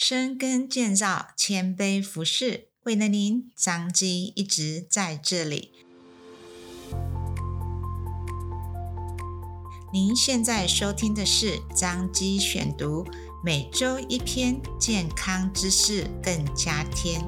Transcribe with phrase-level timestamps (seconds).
[0.00, 5.72] 深耕建造，谦卑服侍，为了您，张基一直在这里。
[9.92, 13.04] 您现在收听的是张基选读，
[13.42, 17.20] 每周一篇健康知识，更加添。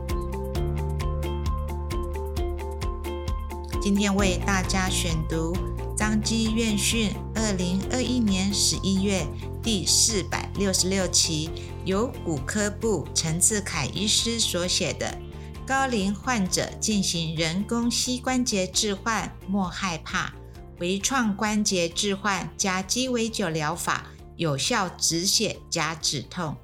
[3.82, 5.57] 今天为大家选读
[5.96, 9.27] 张基院讯二零二一年十一月
[9.62, 11.50] 第四百六十六期。
[11.86, 15.16] 由骨科部陈志凯医师所写的
[15.66, 20.35] 《高龄患者进行人工膝关节置换莫害怕，
[20.79, 26.54] 微创关节置换加鸡尾酒疗法有效止血加止痛》。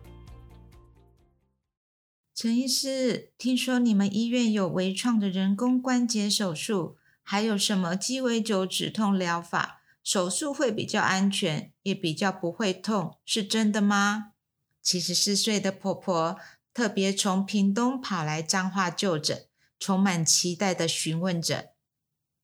[2.34, 9.75] 陈医师，听说你们医院有微创的人工关节手术，还有什么鸡尾酒止痛疗法？
[10.06, 14.34] 手术会比较安全，也比较不会痛，是真的吗？
[14.80, 16.38] 七十四岁的婆婆
[16.72, 19.46] 特别从屏东跑来彰化就诊，
[19.80, 21.70] 充满期待地询问着：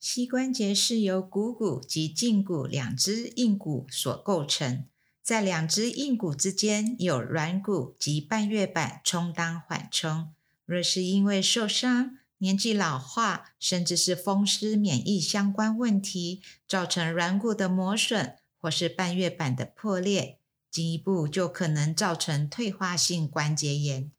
[0.00, 4.88] 膝关节是由股骨及胫骨两只硬骨所构成，
[5.22, 10.34] 在两只硬骨之间有软骨及半月板充当缓冲。
[10.66, 20.40] 若是因为受伤、年纪老化，甚至是风湿免疫相关问题，造成软骨的磨损或是半月板的破裂。
[20.68, 24.10] 进一步就可能造成退化性关节炎。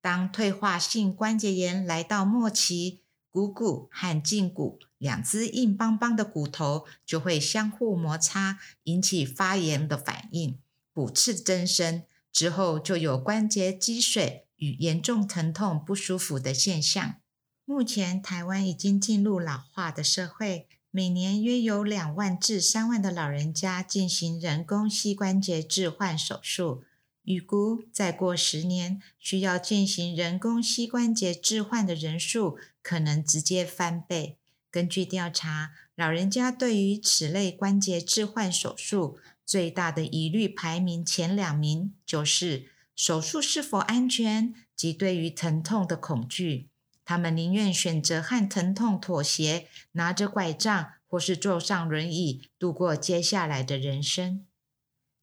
[0.00, 10.56] 当退化性关节炎来到末期，股骨和胫骨两只硬邦邦的骨头就会相互摩擦，引起发炎的反应，
[10.92, 17.16] 骨刺增生，之后就有关节积水与严重疼痛不舒服的现象。
[17.64, 20.68] 目前台湾已经进入老化的社会。
[20.94, 26.84] 每年约有两万至三万的老人家进行人工膝关节置换手术，
[27.22, 34.36] 预估再过十年，需要进行人工膝关节置换的人数可能直接翻倍。
[34.70, 46.68] 根据调查，老人家对于此类关节置换手术最大的疑虑排名前两名，就是手术是否安全及对于疼痛的恐惧。
[47.04, 54.46] 他们宁愿选择和疼痛妥协，拿着拐杖或是坐上轮椅度过接下来的人生。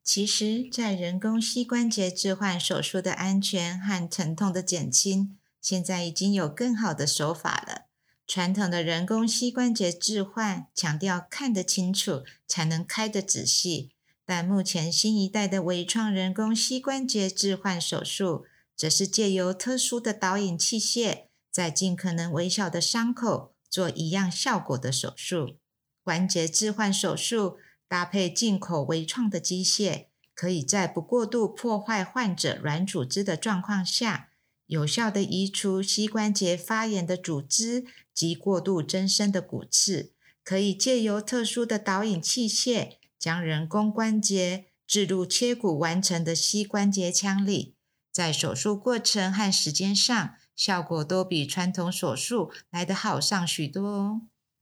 [0.02, 7.86] 其实，在人工膝关节置换手术的安全和疼痛的减轻，现在已经有更好的手法了。
[8.26, 13.90] 传统的人工膝关节置换强调看得清楚才能开得仔细，
[14.24, 18.44] 但目前新一代的微创人工膝关节置换手术，
[18.76, 21.29] 则是借由特殊的导引器械。
[21.50, 25.56] 在尽可能微小的伤口做一样效果的手术，
[26.02, 34.30] 关节置换手术搭配进口微创的机械，可以在不过度破坏患者软组织的状况下，
[34.66, 37.84] 有效地移除膝关节发炎的组织
[38.14, 40.12] 及过度增生的骨刺。
[40.42, 47.76] 可以借由特殊的导引器械，将人工关节置入切骨完成的膝关节腔里，
[48.10, 54.20] 在手术过程和时间上，效果都比传统手术来得好上许多哦。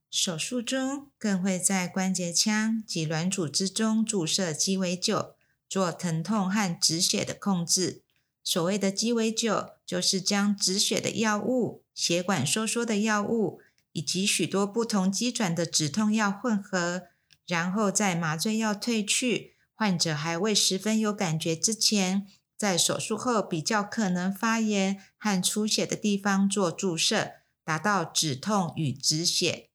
[0.09, 5.35] 手术中更会在关节腔及软组织中注射鸡尾酒，
[5.69, 8.03] 做疼痛和止血的控制。
[8.45, 13.61] 所谓的鸡尾酒，就是将止血的药物、血管收缩的药物
[13.91, 17.09] 以及许多不同机转的止痛药混合，
[17.49, 22.29] 然后在麻醉药退去、患者还未十分有感觉之前。
[22.59, 29.69] 在手术后比较可能发炎和出血的地方做注射，达到止痛与止血。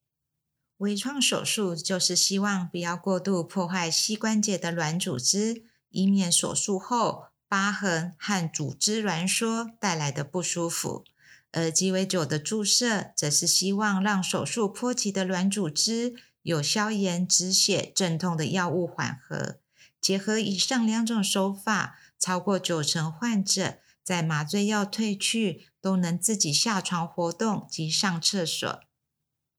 [0.80, 11.06] 微创手术就是希望不要过度破坏膝关节的软组织，以免手术后疤痕和组织挛缩带来的不舒服。
[11.54, 19.60] 而鸡尾酒的注射，则是希望让手术波及的软组织有消炎、止血、镇痛的药物缓和。
[20.02, 21.98] 结合以上两种手法。
[22.24, 28.80] 超过九成患者在麻醉药退去都能自己下床活动及上厕所。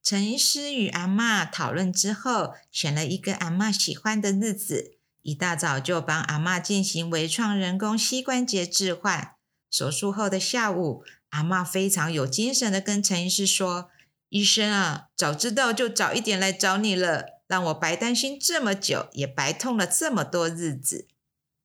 [0.03, 9.33] 陈医师与阿嬷讨论之后，选了一个阿嬷喜欢的日子，一大早就帮阿嬷进行微创人工膝关节置换。
[9.71, 13.91] 手术后的下午，阿嬷非常有精神的跟陈医师说
[14.31, 21.09] ：“医生啊，早知道就早一点来找你了，让我白担心这么久，也白痛了这么多日子。”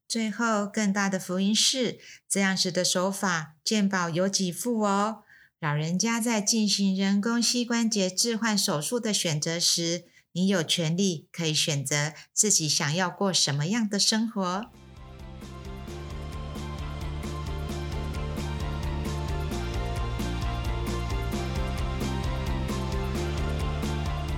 [0.09, 5.19] 最后，更大的福音是这样子的手法，健保有几副哦。
[5.59, 14.65] 老人家在进行人工膝关节置换手术的选择时，你有权利可以选择自己想要过什么样的生活。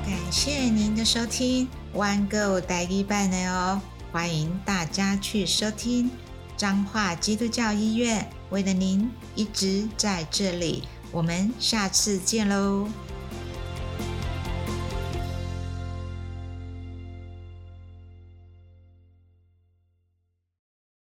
[0.03, 3.81] 感谢您的收听，One Go 带一半的哦。
[4.12, 6.12] 欢迎大家去收听
[6.58, 12.90] 彰化基督教医院，为了您一直在这里，我们下次见喽。